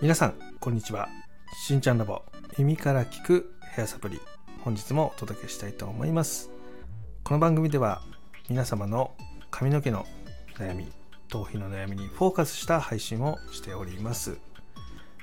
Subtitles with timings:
[0.00, 1.08] 皆さんこんにちは。
[1.64, 2.22] しんちゃんラボ
[2.58, 4.20] 耳から聞くヘアサプリ
[4.62, 6.50] 本日もお届けしたいと思います。
[7.22, 8.02] この番組では
[8.48, 9.12] 皆様の
[9.52, 10.06] 髪の毛の
[10.58, 10.90] 悩み
[11.28, 14.38] 頭皮の悩みにフォーカスした配信をしております。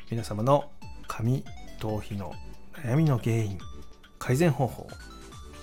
[0.09, 0.71] 皆様の
[1.09, 1.43] 髪
[1.79, 2.33] 頭皮の
[2.73, 3.59] 悩みの原因
[4.17, 4.87] 改善方法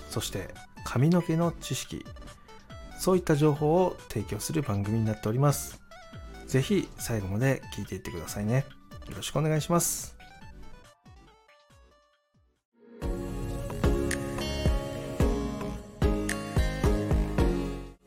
[0.09, 0.53] そして
[0.83, 2.05] 髪の毛の知識
[2.99, 5.79] そういった情報を提供する番組になっております。
[6.47, 8.65] ぜひ最後まで聞いていってくださいね。
[9.07, 10.15] よろしくお願いします。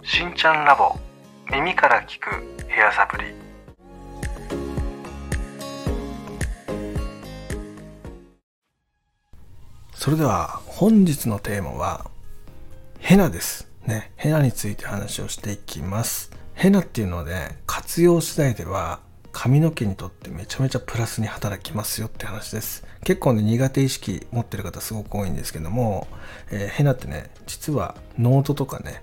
[0.03, 0.97] しんちゃんラボ
[1.51, 3.25] 耳から聞くヘアサプリ。
[9.95, 12.11] それでは本日のテーマは
[12.99, 16.31] ヘナですねヘナについて話をしていきます。
[16.55, 19.01] ヘナっていうので活用次第では
[19.33, 22.85] 髪の毛にとってめちゃめちゃプラスに働きますよって話です。
[23.05, 26.07] 結構ね苦手意識持ってる方すごく多いんですけども、
[26.51, 29.03] えー、ヘナってね実は濃度とかね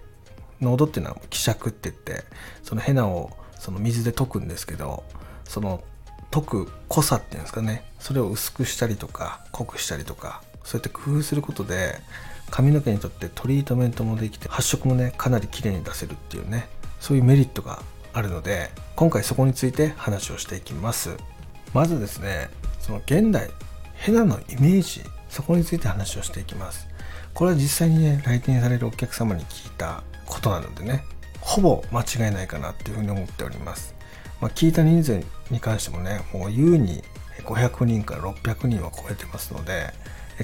[0.61, 2.23] 濃度っていうのは希釈って言って
[2.63, 5.03] そのヘナをその水で溶くんですけど
[5.45, 5.83] その
[6.31, 11.99] 溶く濃さっていうんですかねそれを薄くしたりとか濃くしたりとかそうやって工夫することで
[12.49, 16.67] 髪の毛にとってトリートメントもできて発色もねかなり綺麗に出せるっていうね
[16.99, 17.81] そういうメリットが
[18.13, 21.17] あるので今回そこについて話をしていきます。
[21.73, 23.49] まずですねその現代
[23.95, 26.87] ヘナのイメージそこについて話をしていきます。
[27.33, 31.03] これは実際にね来店されるお客様に聞いたことなのでね
[31.39, 33.93] ほぼ間違いないかなっていうふうに思っております、
[34.41, 37.03] まあ、聞いた人数に関してもねもう優に
[37.43, 39.93] 500人から600人は超えてますので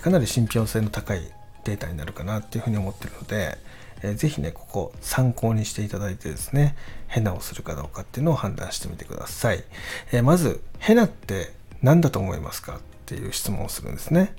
[0.02, 1.32] かなり信憑性の高い
[1.64, 3.58] データになるかなっていうふうに思ってるので
[4.04, 6.76] えぜひね、ここ参考にしていただいてですね、
[7.08, 9.64] ヘナをするかどうかっていうのを判断してみてください。
[10.12, 14.36] えまず、ヘナって何だと思いますかっていう質問をするんですね。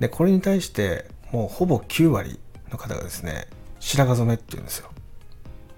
[0.00, 2.40] で、これに対して、もうほぼ9割
[2.70, 3.46] の方がですね、
[3.78, 4.90] 白髪染めって言うんですよ。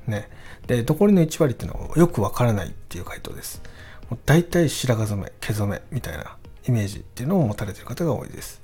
[0.07, 0.29] ね。
[0.67, 3.61] で、残りの1割っていうのはよくわからないっていう回答です。
[4.09, 8.63] もう大体白髪染め、毛染めみたいなイメージっていうのを持たれている方が多いです。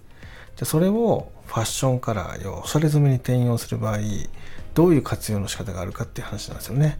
[0.57, 3.99] じゃそれをファッションカラーやおしゃれ染めに転用する場合
[4.75, 6.99] どういう活用の仕方があるかっていう話なんですよね。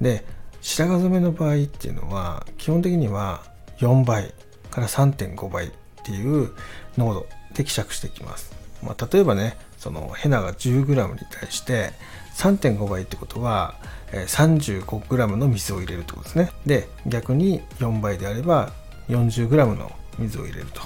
[0.00, 0.24] で
[0.60, 3.44] 白髪染めの場合っていうのは基本的には
[3.78, 4.34] 4倍
[4.70, 5.70] から3.5倍っ
[6.04, 6.50] ていう
[6.96, 8.52] 濃度で希釈していきます、
[8.82, 11.92] まあ、例えばねそのヘナが 10g に対して
[12.34, 13.76] 3.5倍ってことは
[14.12, 16.50] 35g の水を入れるってことですね。
[16.64, 18.72] で逆に4倍であれば
[19.08, 20.82] 40g の水を入れると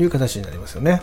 [0.00, 1.02] いう形になりますよね。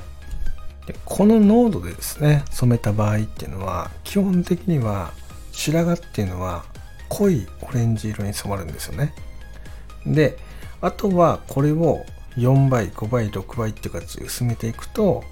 [1.05, 5.11] この濃度でですね染めた場合っていうのは基本的には
[5.51, 6.65] 白髪っていうのは
[7.09, 9.13] 濃いオレンジ色に染まるんですよね。
[10.05, 10.37] で
[10.81, 12.05] あとはこれを
[12.37, 15.23] 4倍5倍6倍っていう形で薄めていくと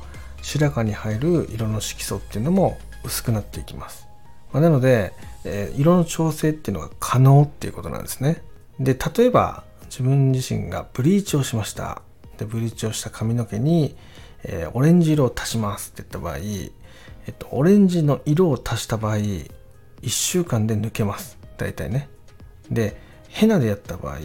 [0.41, 4.07] 白髪に入る色の色素っていうのも薄くなっていきます、
[4.51, 5.13] まあ、なので、
[5.46, 8.44] えー、色の調整っていうのが可能っていうことなんですね。
[8.79, 12.01] で例えば自分自身がブリーチをしました。
[12.38, 13.96] でブリーチをした髪の毛に
[14.47, 19.47] えー、オレンジ色を足しますって言った場合、えっと、オレンジの色を足した場合、1
[20.09, 21.38] 週間で抜けます。
[21.58, 22.09] 大体ね。
[22.72, 23.00] で、
[23.30, 24.18] ヘナでやった場合、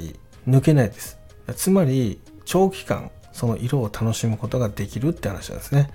[0.48, 1.18] 抜けないです。
[1.56, 5.90] つまり、長期間、その色を楽しむことができるって話なんですね。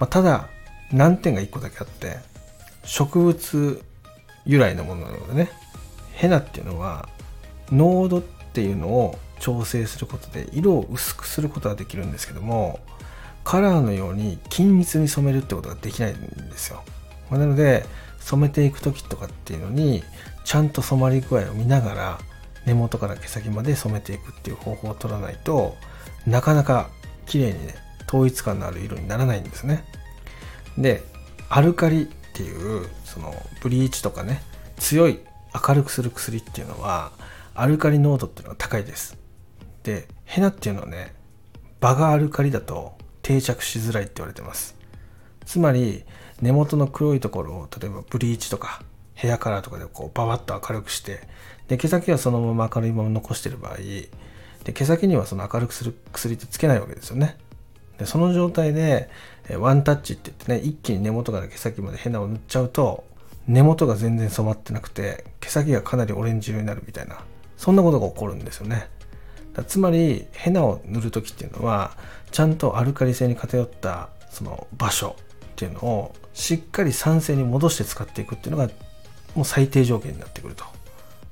[0.00, 0.48] まあ、ただ、
[0.92, 2.18] 難点が1個だけあって、
[2.84, 3.82] 植物
[4.44, 5.50] 由来のものなのでね、
[6.12, 7.08] ヘナっていうのは、
[7.70, 12.80] 濃度っていうのを調整することで色を薄くすることができるんですけども
[13.48, 16.82] カラーのように均密に染めるってことができないんですよ。
[17.30, 17.86] まなので
[18.20, 20.04] 染めていく時とかっていうのに
[20.44, 22.18] ちゃんと染まり具合を見ながら
[22.66, 25.76] 根元から毛先まで染めていくっていう方法を取らないと
[26.26, 26.90] なかなか
[27.24, 27.74] 綺麗にね
[28.06, 29.82] 統一感のある色にならないんですね。
[30.76, 31.02] で
[31.48, 34.42] アルカリっていうそのブリーチとかね
[34.76, 35.20] 強い
[35.66, 37.12] 明るくする薬っていうのは
[37.54, 39.16] アルカリ濃度っていうのが高いです。
[39.84, 41.14] でヘナっていうのはね
[41.80, 44.76] 場がアルカリだと定着しづらいって言われてます。
[45.44, 46.04] つまり
[46.42, 48.82] 根元の黒いところを例えばブリーチとか
[49.14, 51.20] ヘアカラーとかでこうババッと明るくして
[51.68, 53.76] で毛先はそのまま明るいまま残してる場合
[54.64, 57.36] で毛先にはその明るくする薬ってつけないわけですよね。
[57.98, 59.08] でその状態で
[59.58, 63.04] ワンタッチって言ってね一気に根元から毛先までヘナを塗っちゃうと
[63.48, 67.18] 根元が全然染まってなくて毛先がかなりオレンジ色になるみたいな
[67.56, 68.88] そんなことが起こるんですよね。
[69.64, 71.92] つまりヘナを塗る時っていうのは
[72.30, 78.70] ちゃんとアルカリ性に偏ったその場所っていうのをしっかり酸性に戻して使っていくっていうのが
[79.34, 80.64] もう最低条件になってくると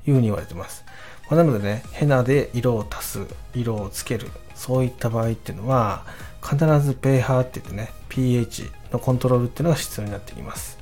[0.07, 0.85] いうふうに言われてます。
[1.29, 6.05] まあ、なのでね、ヘナで色を足す、色をつける、そういった場合っていうのは、
[6.43, 10.79] 必ずペーハーって言ってね、pH のコントロールっていうのが必要になってきます。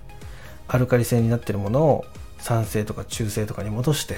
[0.69, 2.05] アルカリ性になってるものを
[2.39, 4.17] 酸性とか中性とかに戻して、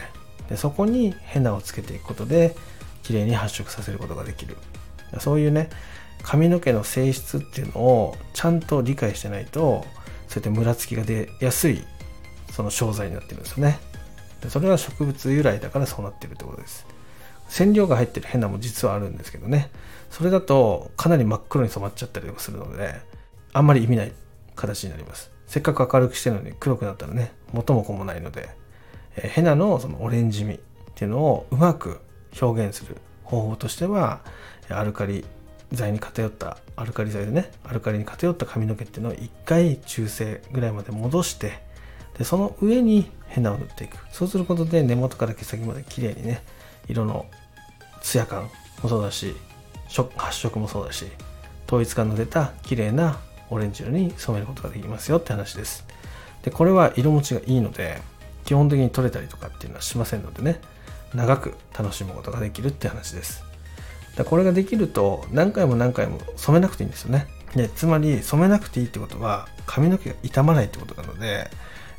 [0.49, 2.57] でそこにヘナをつけていくことで、
[3.07, 4.57] 綺麗に発色させることができる。
[5.21, 5.71] そういうね、
[6.25, 9.87] 髪の毛の性質っていうのをちゃんと理解してないと、
[10.27, 11.85] そうやってムラつきが出やすい
[12.51, 13.79] その商材になってるんですよね。
[14.41, 16.85] でそれは植物由来だからそうなってるってことです。
[17.49, 19.71] 染料が入ってるヘナも実はあるんですけどね。
[20.11, 22.95] それだとかなり真っ黒に染まっちゃったりとかするので、
[23.53, 24.13] あんまり意味ない
[24.57, 25.31] 形になります。
[25.47, 28.49] せっかく明るくしてるのに黒くなったらね、元も子もないので、
[29.17, 30.59] えヘナのそのオレンジ味っ
[30.97, 32.01] ていうのをうまく
[32.41, 34.21] 表現する方法としては、
[34.69, 35.25] アルカリ
[35.73, 41.61] 剤に偏ったアルカリ剤でねアルカリに偏った髪の毛っていうのを1回中性ぐらいまで戻して
[42.19, 43.99] でその上にヘナを塗っていく。
[44.13, 46.43] そうすることで根元から毛先まで綺麗にね
[46.89, 47.27] 色の
[48.01, 48.51] ツヤ感
[48.83, 49.35] もそうだし
[50.17, 51.07] 発色もそうだし
[51.67, 53.19] 統一感の出た綺麗な
[53.51, 55.85] オレンジ色に染めることができますよって話です。
[56.43, 58.01] でこれは色持ちがいいので
[58.45, 60.61] 基本的に取れたりとかっていうのはしませんのでね
[61.17, 63.43] 長く楽しむことができるって話です。
[64.17, 67.27] だこれができると何回も何回も染めなくていいんですよね。
[67.55, 71.51] でつまり染めなくていいってことは髪の毛が傷まないってことなので、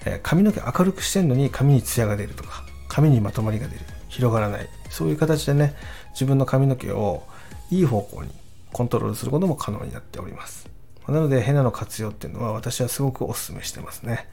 [0.05, 4.69] え髪の毛明るくしてんのに髪にツヤが出るとか髪にまとまりが出る広がらない。
[4.89, 5.75] そういう形でね
[6.11, 7.23] 自分の髪の毛を
[7.71, 8.31] いい方向に
[8.71, 10.69] コントロールすることも可能になっております。
[11.07, 14.27] なのでヘナの活用っていうのは私はすごくお勧めしてますね。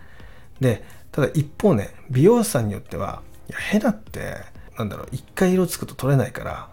[0.61, 6.69] でただ一方ね美容師さんによってはいやヘナってなんだろう一回色つくと取れないから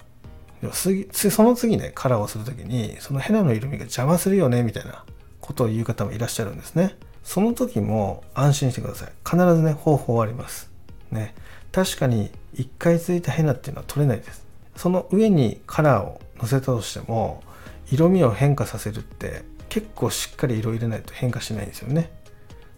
[0.72, 5.04] その次ねカラーをする時にそのヘナの色味が邪魔するよねみたいな
[5.40, 6.96] ことを言う方もいらっしゃるんですね。
[7.24, 9.12] その時も安心してください。
[9.26, 10.70] 必ずね方法はあります。
[11.10, 11.34] ね。
[11.72, 14.46] 確かに1回ついたヘナっていうのは取れないです。
[14.76, 17.44] その上にカラーをのせたとしても
[17.92, 22.12] 色味を変化させるって結構しっかり色入れないと変化しないんですよね。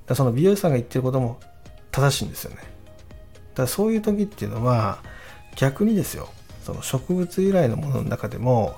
[0.06, 1.40] だその美容師さんが言ってることも
[1.92, 2.73] 正しいんですよね。
[3.55, 5.00] だそういう時っていうのは
[5.55, 6.29] 逆にですよ
[6.63, 8.75] その植物由来のものの中でも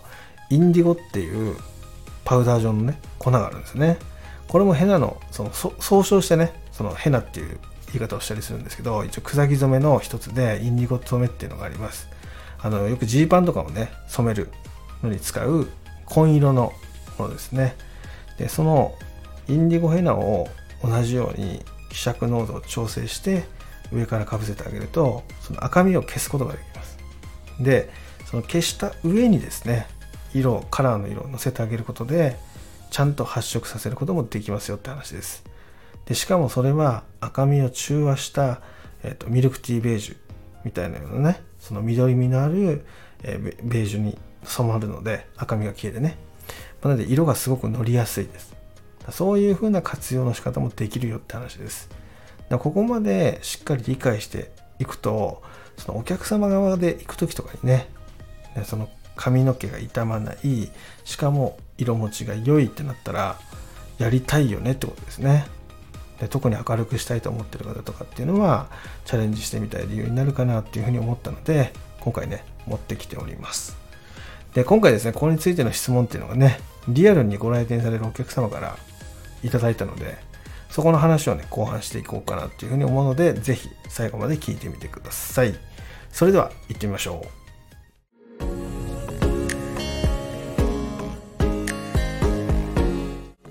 [0.49, 1.55] インディゴっていう
[2.23, 3.97] パウダー状のね粉があるんですね。
[4.47, 7.59] これもヘナのその総称してねそのヘナっていう
[7.93, 12.07] 言い方をしたりするんですけど一応草木染めの一つでインディゴ染めっていうのがあります。
[12.59, 14.49] あのよくジーパンとかをね染める
[15.03, 15.67] のに使う
[16.05, 16.73] 紺色の
[17.17, 17.75] ものですね。
[18.37, 18.95] でその
[19.47, 20.47] インディゴヘナを
[20.83, 23.45] 同じように希釈濃度を調整して
[23.95, 26.97] 上からかぶせてあげるとその赤みを消すことができます。
[27.59, 27.89] で
[28.25, 29.87] その消した上にですね
[30.33, 32.37] 色カラーの色をのせてあげることで
[32.91, 35.43] ちゃんと発色させることもできますよって話です。
[36.05, 38.61] でしかもそれは赤みを中和した、
[39.03, 40.17] えーと、ミルクティーベージュ
[40.63, 42.85] みたいなようなねその緑みのある、
[43.23, 46.17] えー、ベージュに染まるので赤みが消えてね。
[46.83, 48.53] なので色がすごく乗りやすいです。
[49.11, 51.89] そういう風な活用の仕方もできるよって話です。
[52.49, 55.41] ここまでしっかり理解していくと
[55.77, 57.87] そのお客様側で行く時とかにね
[58.65, 60.69] その髪の毛が傷まない
[61.03, 63.37] しかも色持ちが良いってなったら
[63.97, 65.47] やりたいよねってことですね。
[66.19, 68.67] で特に明るくしたいと思ってる方とかっていうのは
[69.03, 73.77] チャレンジしてみたい理由になるかなっていうふうに思ったので今回ね持ってきております。
[74.53, 78.77] で今回ですねこれについての質問っていうのがねリアルにご来店されるお客様から
[79.43, 80.17] いただいたので
[80.75, 85.55] そこの話をね、後半していこうかなっていうふうに思うので、ぜひ最後まで聞いてみてください。
[86.11, 87.25] それでは行ってみましょ
[88.41, 88.45] う。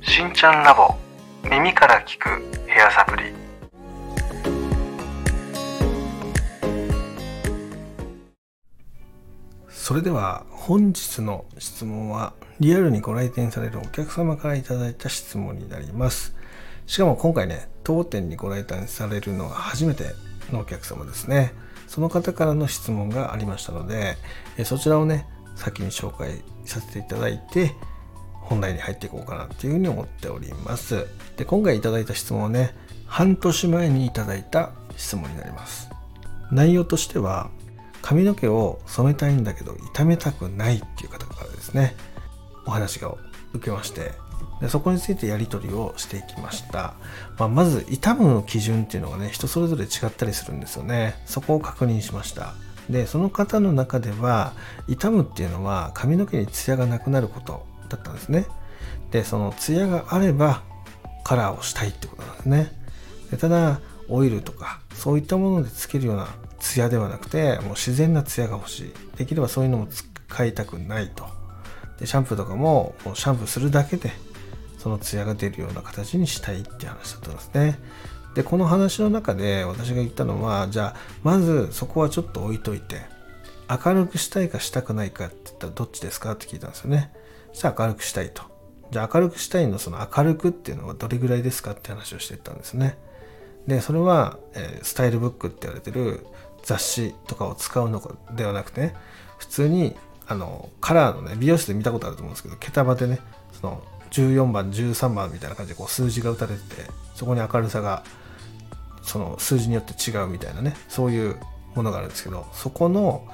[0.04, 0.95] しんちゃんラボ
[1.49, 2.28] 耳から聞く
[2.66, 3.33] ヘアサプリ
[9.71, 16.37] それでは本日の質問はリアルにご来店されるお客様からいただいた質問になります
[16.87, 20.14] しかも今回ね、当店にご来店されるのは初めて
[20.53, 21.53] のお客様ですね。
[21.87, 24.17] その方からの質問がありましたので、
[24.64, 25.26] そちらをね、
[25.57, 27.75] 先に紹介させていただいて、
[28.33, 31.07] 本題に入っていこうかなっていうふうに思っております。
[31.37, 32.75] で、今回いただいた質問はね、
[33.07, 35.88] 半年前にいただいた質問になります。
[36.50, 37.50] 内容としては、
[38.03, 41.97] 髪の毛を染めたいんだけど傷めたくないっていう方からですね、
[42.67, 43.14] お話が
[43.55, 44.12] 受けまして、
[44.64, 46.94] でそこについてやり取りをしていきました、
[47.38, 51.16] まあ、まず痛む基準っていうのがね人それぞれ違ったりするんですよね。
[51.26, 52.54] そこを確認しました。
[52.88, 54.54] でその方の中では
[54.88, 58.47] 痛むっていうのは髪の毛にツヤがなくなることだったんですね。
[59.11, 60.62] でそのツヤがあれば
[61.25, 62.73] カラーをしたいってことなんですね。
[63.33, 66.28] でただオイルとかそういったものでつけるような
[66.59, 68.92] ツヤではなくてもう自然なツヤが欲しい。
[69.18, 71.26] できればそういうのも使いたくないと。
[72.00, 74.11] でシャンプーとかももうシャンプーするだけで
[74.85, 77.79] そのツヤが出るような形にしたいって話だったんですね。
[78.35, 83.00] でこの話の中で私が言ったのはじゃあまずそこはちょっと置いといて
[83.71, 87.14] 明るくしたいかしたくないかって言ったらどっちですかって聞いたんですよね。
[87.55, 88.43] そしたら明るくしたいと。
[88.91, 92.99] じゃあ明るくしたいのその明るくっていうのはどれぐらいですかって話をしていったんですね。
[93.67, 96.26] でそれは、えー、スタイルブックって言われてる
[96.62, 98.03] 雑誌とかを使うの
[98.37, 98.95] ではなくて、ね、
[99.38, 103.21] 普通にあのカラーのね美容室で見たことあると思うんですけど毛束でね
[103.59, 108.05] その14番13番みたいな感じでこう数字が打たれててそこに明るさが
[109.03, 111.37] その数字によって違うみたいなねそういう
[111.75, 113.27] ものがあるんですけどそこの、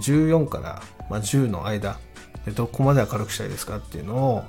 [0.00, 1.98] 14から、ま、10の間
[2.44, 4.44] でどこまで明るくしたいですかっていうのを、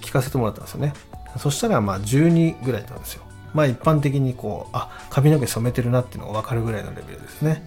[0.00, 0.94] 聞かせてもらったんですよね。
[1.38, 3.22] そしたらまあ12ぐらいなんですよ。
[3.54, 7.66] まあ一般的にこうあ髪の毛染めてるなっていうのが分かるぐらいのレベルですね。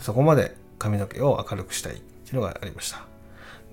[0.00, 3.11] そこまで髪の毛を明るくしたいっていうのがありました。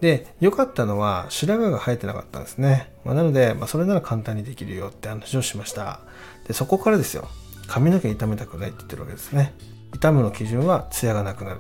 [0.02, 6.00] で良かったのは白髪が生えてなかったんですね、まあ、なので、まあ、それなら簡単にできるよって話をしました。
[6.48, 7.28] でそこからですよ。
[7.68, 9.54] 髪の毛傷めたくないって言ってるわけですね。
[9.94, 11.60] 傷むの基準はツヤがなくなる。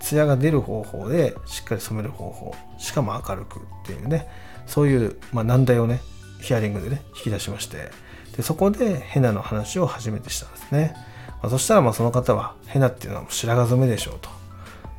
[0.00, 2.54] ツヤが出る方法でしっかり染める方法。
[2.78, 4.28] しかも明るくっていうね。
[4.66, 6.00] そういう、まあ、難題をね
[6.40, 7.90] ヒアリングでね引き出しまして。
[8.36, 10.94] でそこでヘナの話を初めてしたんですね、
[11.42, 14.28] まあ、そしたらまあその方はヘナっていうのは白髪染めでしょうと。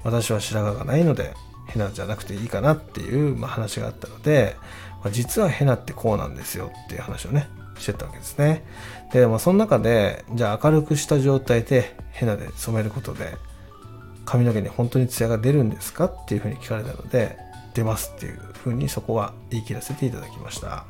[0.03, 1.34] 私は白髪がないので
[1.68, 4.56] ヘナじゃなくていいかなっていう、ま、話があったので、
[5.04, 8.64] ま、実はヘナってこうなんですよっていう話をねしてたわけですね。
[9.14, 13.36] で、まあ、その中でじゃあ明るくした状態でヘナで染めることで
[14.26, 17.38] 髪の毛に本当にツヤが出るんですかっていうふうに聞かれたので
[17.74, 20.86] 出ますっていうふうにそこは言い切らせていただきました。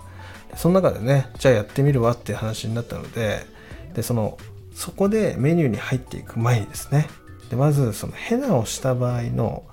[0.55, 3.46] その中でねじゃあやってみるわっていう話になったので
[3.93, 4.38] でその
[4.74, 7.07] そこでメニューに入っていく前にですね
[7.50, 9.63] でまずそのヘナをした場合の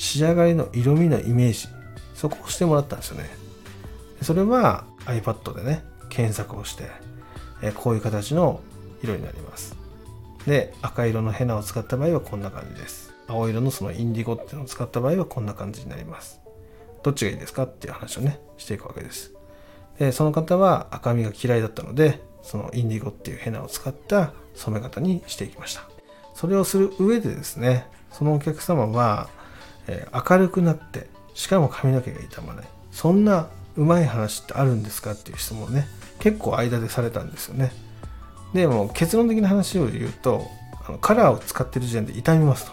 [0.00, 1.68] 仕上がりの色味のイメージ
[2.14, 3.28] そこをしてもらったんですよね。
[4.22, 6.84] それは iPad でね検索をして
[7.62, 8.62] えこういう形の
[9.02, 9.76] 色になります。
[10.46, 13.12] で赤色のヘナを使った場合はこんな感じです。
[13.28, 16.40] 青色のそのインディゴっていうのを使った場合はこんな感じになります。
[17.02, 19.34] どっちがいいですかっていう話をねしていくわけです。
[19.98, 25.82] でその方は赤みが嫌いだったのでそのインディゴっていうヘナを使った染め方にしていきました。
[26.34, 29.28] それをする上でですねそのお客様は、
[29.90, 32.64] えー、明るくなってしかも髪の毛が傷まない。
[32.92, 35.86] そんなうまい話ってあるんですかっていう質問をね。
[36.20, 37.72] 結構間でされたんですよね。
[38.52, 40.46] でも結論的な話を言うと
[40.86, 42.70] あのカラーを使ってる時点で傷みます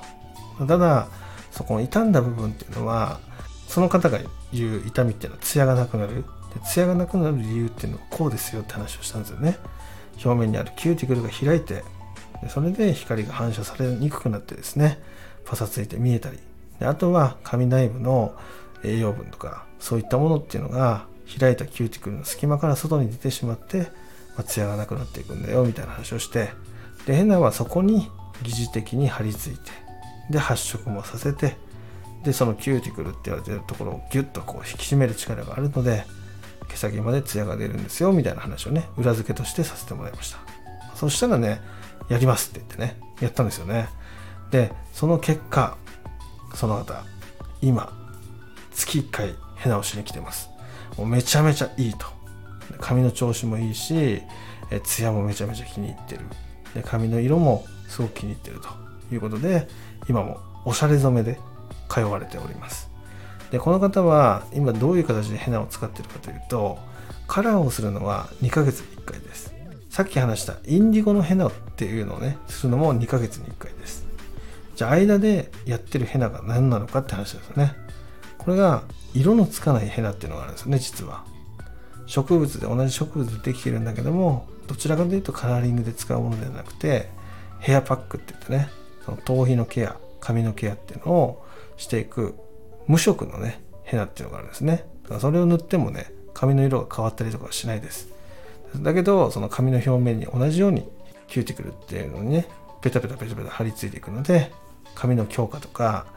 [0.58, 0.66] と。
[0.66, 1.08] ただ
[1.52, 3.20] そこの傷んだ部分っていうのは
[3.68, 4.20] その方が
[4.54, 6.24] 言う傷みっていうのはツヤがなくなる。
[6.54, 9.58] でツヤがなくなる理由っていうのはこうですよって話をしたんですよね。
[10.24, 11.84] 表面にあるキューティクルが開いて
[12.42, 15.00] でそれで光が反射されにくくなってですね
[15.46, 16.40] パサついて見えたり
[16.80, 18.36] であとは髪内部の
[18.84, 21.06] 栄養分とかそういったものっていうのが
[21.40, 23.88] 開いたキューティクルの隙間から外に出てしまって、ま
[24.40, 26.50] あ、ツヤがなくなっていくんだよみたいな話をして
[27.06, 28.10] でヘナはそこに
[28.44, 29.72] 疑似的に張り付いて
[30.30, 31.58] で発色もさせて
[32.24, 36.06] でそのキューティクルって言われてるところをギュッとこう引き締める力があるので
[36.68, 40.40] 毛先までツヤが出るんですよみたいな話をね裏付けとしてさせてもらいました。
[40.96, 41.62] そしたらね
[42.10, 43.88] やりますって言ってねやったんですよね。
[44.52, 45.78] でその結果
[46.54, 47.04] その方
[47.62, 47.90] 今
[48.72, 50.50] 月1回ヘナをしに来てます。
[50.98, 52.06] もうめちゃめちゃいいと。
[52.80, 54.22] 髪の調子もいいし
[54.70, 56.22] えツヤもめちゃめちゃ気に入ってる。
[56.74, 58.70] で髪の色もすごく気に入ってると。
[59.12, 59.68] いうことで
[60.10, 61.40] 今もおしゃれ染めで
[61.90, 62.90] 通われております。
[63.52, 66.78] でこの方は今どういう形でヘナを使ってるかというと
[67.28, 69.54] カラーをするのは2ヶ月に1回です。
[69.90, 73.72] さっき話したインディゴのヘナっていうのをねするのも2ヶ月に1回。
[74.78, 77.76] じゃあ間でやってるヘナが何なのかって話ですね。
[78.38, 78.84] これが
[79.16, 81.26] 色のつかないヘナっていうのがあるんですよね実は。
[82.06, 87.10] 植物で同じ植物でできてるんだけどもどちらかというとカラーリングで使うものではなくて
[87.60, 88.70] ヘアパックって言ってね
[89.04, 91.46] その頭皮のケア髪のケアっていうのを
[91.78, 92.36] していく
[92.86, 94.86] 無色のねヘナっていうのがあるんですね。
[95.02, 98.10] だからそれを塗ってもね髪の色が変わったりとかはしないです。
[98.76, 100.88] だけどその髪の表面に同じように
[101.28, 102.48] キューティクルっていうのにね
[102.82, 104.52] ペタペタペタペタ張り付いていくので
[104.98, 106.08] 髪の強化とか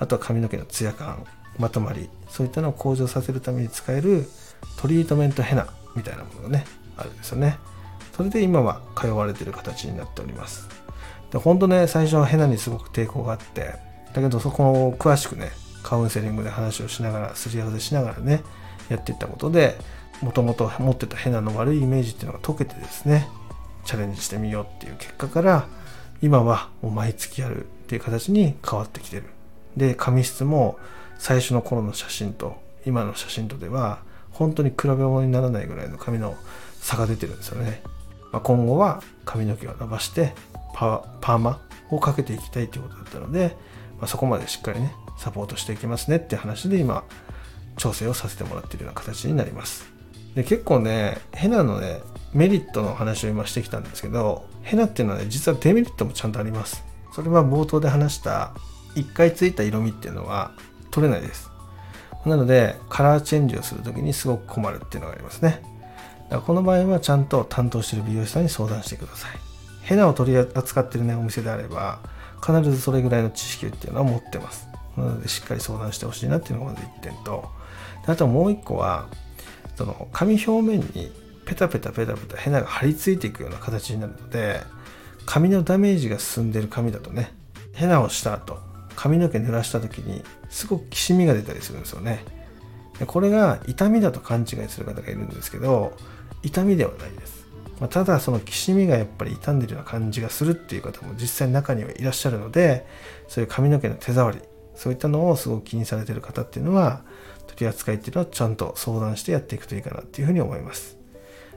[0.00, 1.24] あとは髪の毛のツヤ感
[1.58, 4.26] まとまりそういったのを向上させるために使える
[4.76, 6.64] トリートメントヘナみたいなものがね
[6.96, 7.58] あるんですよね。
[8.16, 10.68] それで今は通われてる形になっております。
[11.30, 13.74] で本当ね最初はヘナにすごく抵抗があって
[14.12, 15.50] だけどそこを詳しくね
[15.82, 18.42] カウンセリングで話をしながらすり合わせしながらね
[18.88, 19.76] やっていったことで
[20.22, 23.28] もともと持ってたヘナの悪いイメージっていうのが解けてですね
[23.84, 25.68] チャレンジしてみようっていう結果から
[26.22, 29.24] 今はもう毎月やるっていう形に変わってきてる。
[29.76, 30.78] で髪質も
[31.18, 34.00] 最初の頃の写真と今の写真とでは
[34.30, 36.36] 本当に比べ物にならないぐらいの髪の
[36.80, 37.82] 差が出てるんですよね、
[38.32, 40.34] まあ、今後は髪の毛を伸ばして
[40.74, 41.60] パーマ
[41.90, 43.56] をかけていきたいということだったので、
[43.98, 47.04] まあ、そこまでしっかりねサポートしていきますねって話で今
[47.76, 49.92] 調整をさせてもらってるような形になります。
[50.34, 52.00] で結構ねヘナのね
[52.32, 56.84] メリットの話を今してきたんですけどヘナっていうのはね実はデメリットもちゃんとあります。
[57.14, 58.52] それは冒頭で話した
[58.96, 60.52] 1回ついた色味っていうのは
[60.90, 61.50] 取れないです。
[62.26, 65.62] なのでカラーチェンジをする時にすごく困るっていうのがありますね。
[66.24, 69.30] だからこの場合はちゃんと担当してる美容師さんに相談してください。
[69.82, 72.00] ヘナを取り扱ってるねお店であれば
[72.44, 74.68] 必ずそれぐらいの知識っていうのは持ってます。
[74.96, 77.48] なのでしっかり相談してほしいなっていうのがまず1点と。
[78.06, 79.06] あともう1個は
[79.76, 81.12] その紙表面に
[81.46, 84.60] ペタペタペタペタヘナが張り付いていくような形になるので
[85.26, 87.32] 髪のダメージが進んでる髪だとね
[87.72, 88.58] ヘナをした後
[88.96, 92.24] 髪の毛濡らした時にすごくきしみが出たりするんですよね。
[92.98, 95.96] でこれが痛みだと勘違いする方がいるんですけど
[96.42, 97.44] 痛みではないです、
[97.80, 102.86] まあ、ただそのきしみがやっぱり傷んでるような感じがするっていう方も実際中にはいらっしゃるので
[103.26, 104.38] そういう髪の毛の手触り
[104.76, 107.02] そういったのをすごく気にされてる方っていうのは
[107.48, 110.96] 取り扱いっていうのはちゃんと相談してやっていくといいかなっていうふうに思います。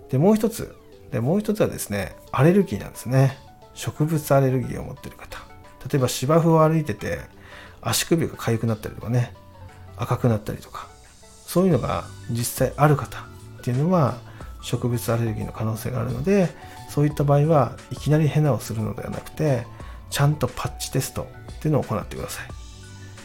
[0.09, 0.75] でもう一つ。
[1.11, 3.37] でもう一つはですねアレルギーなんですね。
[3.77, 5.39] 植物アレルギーを持ってる方。
[5.89, 7.19] 例えば芝生を歩いてて
[7.81, 9.33] 足首が痒くなったりとかね。
[9.95, 10.87] 赤くなったりとか。
[11.45, 14.17] そういうのが実際ある方っていうのは
[14.61, 16.49] 植物アレルギーの可能性があるので
[16.89, 19.65] そういった場合はいきなりヘナをするのではなくて
[20.09, 22.47] ちゃんとパッチテストっていうのを行ってください。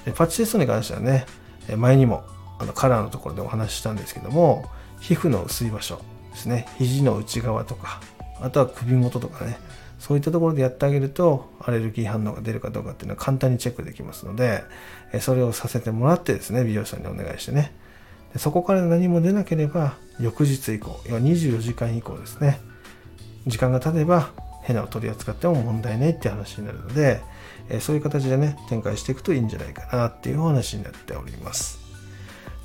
[0.04, 1.26] でパッチテストに関してはね
[1.76, 2.24] 前にも
[2.60, 4.66] あのカラーのところでお話ししたんですけども
[5.00, 6.68] 皮膚の薄い場所ですね。
[6.78, 8.00] 肘の内側とか
[8.40, 9.58] あとは首元とかね。
[10.02, 14.64] そういったところでやってあげるとアレルギー反応が出るかどうかっていうのは簡単にチェックできますので
[15.20, 17.72] それをさせてもらってですね美容師さんにお願いしてね。
[18.32, 22.58] でそこから何も出なければ翌日以降要は24時間以降ですね
[23.46, 24.30] 時間が経てば
[24.62, 27.20] ヘナを取り扱っても問題ないって話になるので
[27.78, 31.78] そういう形でね展開していくといいんじゃないかなっていうお話になっております。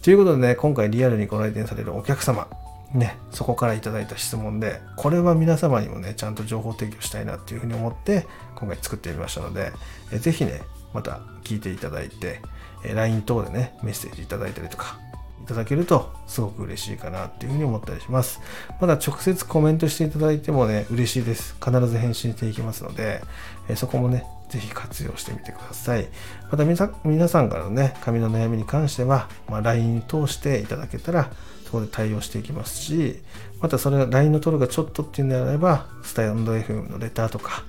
[0.01, 2.47] ということでね今回リアルにご来店されるお客様
[2.93, 9.71] ね、そこからいただいた質問で、これは皆様にもね、ちゃんと情報提供したいなっていうふうに思って、今回作ってみましたので、
[10.11, 10.61] えぜひね、
[10.93, 12.41] また聞いていただいて、
[12.85, 14.99] え LINE 等でね、メッセージいただいたりとか、
[15.43, 18.39] いただけるとすごく嬉しいかなっていうふうに思ったりします。
[18.79, 21.55] まだ直接コメントしていただいてもね、嬉しいです。
[21.63, 23.21] 必ず返信していきますので、
[23.67, 26.07] えそこもね、ぜひ活用してみてください。
[26.49, 31.31] また皆さんからのね、髪の悩みに関しては、まあ、LINE 通していただけたら、
[31.67, 33.19] そこで対応していきますし、
[33.61, 37.63] またそれが LINE の登録がちょっとっていうんであれば、スタンド FM のレターとか、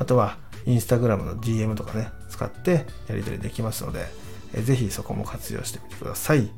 [0.00, 4.06] あとはインスタグラムの DM とかね、使ってやり取りできますので、
[4.62, 6.50] ぜひそこも活用してみてください。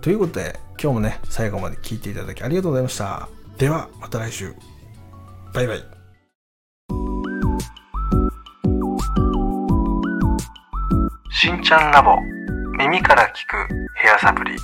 [0.00, 3.28] ということで、今日もね、最後まで聞いていただきありがとうございました。
[3.56, 4.52] では、また来週。
[5.54, 5.84] バイバイ。
[11.30, 12.16] しんちゃんラボ
[12.78, 14.56] 耳から聞くヘアサプリ